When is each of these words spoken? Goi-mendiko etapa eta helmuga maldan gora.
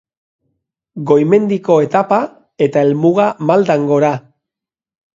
Goi-mendiko 1.11 1.77
etapa 1.89 2.21
eta 2.69 2.87
helmuga 2.87 3.31
maldan 3.53 3.89
gora. 3.95 4.15